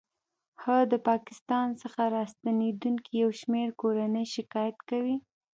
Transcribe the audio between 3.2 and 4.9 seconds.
یو شمېر کورنۍ شکایت